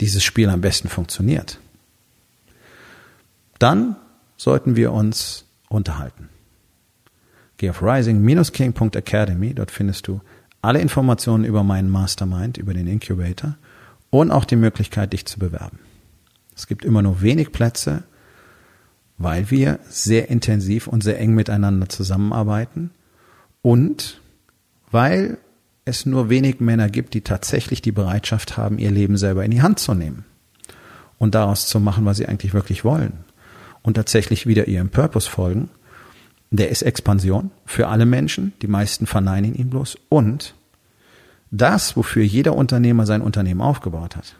[0.03, 1.61] dieses Spiel am besten funktioniert,
[3.59, 3.97] dann
[4.37, 6.29] sollten wir uns unterhalten.
[7.57, 10.21] Geh auf rising-king.academy, dort findest du
[10.61, 13.57] alle Informationen über meinen Mastermind, über den Incubator
[14.11, 15.79] und auch die Möglichkeit, dich zu bewerben.
[16.59, 18.03] Es gibt immer nur wenig Plätze
[19.19, 22.91] weil wir sehr intensiv und sehr eng miteinander zusammenarbeiten
[23.63, 24.21] und
[24.91, 25.39] weil
[25.85, 29.63] es nur wenig Männer gibt, die tatsächlich die Bereitschaft haben, ihr Leben selber in die
[29.63, 30.25] Hand zu nehmen
[31.19, 33.25] und daraus zu machen, was sie eigentlich wirklich wollen
[33.83, 35.69] und tatsächlich wieder ihrem Purpose folgen.
[36.51, 40.55] Der ist Expansion für alle Menschen, die meisten verneinen ihn bloß und
[41.51, 44.37] das, wofür jeder Unternehmer sein Unternehmen aufgebaut hat,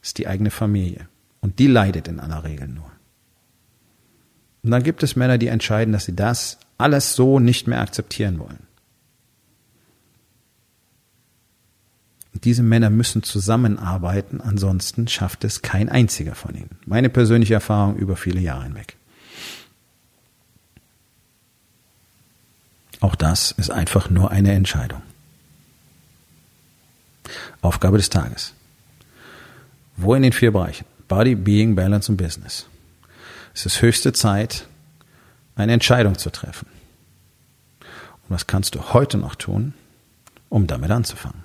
[0.00, 1.08] ist die eigene Familie.
[1.42, 2.90] Und die leidet in aller Regel nur.
[4.62, 8.38] Und dann gibt es Männer, die entscheiden, dass sie das alles so nicht mehr akzeptieren
[8.38, 8.60] wollen.
[12.44, 16.70] Diese Männer müssen zusammenarbeiten, ansonsten schafft es kein einziger von ihnen.
[16.86, 18.96] Meine persönliche Erfahrung über viele Jahre hinweg.
[23.00, 25.02] Auch das ist einfach nur eine Entscheidung.
[27.60, 28.54] Aufgabe des Tages.
[29.96, 30.86] Wo in den vier Bereichen?
[31.14, 32.64] Body, Being, Balance und Business.
[33.52, 34.66] Es ist höchste Zeit,
[35.56, 36.66] eine Entscheidung zu treffen.
[37.80, 39.74] Und was kannst du heute noch tun,
[40.48, 41.44] um damit anzufangen?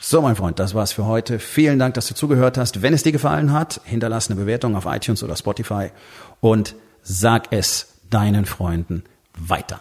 [0.00, 1.38] So, mein Freund, das war's für heute.
[1.38, 2.80] Vielen Dank, dass du zugehört hast.
[2.80, 5.90] Wenn es dir gefallen hat, hinterlass eine Bewertung auf iTunes oder Spotify
[6.40, 9.04] und sag es deinen Freunden
[9.36, 9.80] weiter.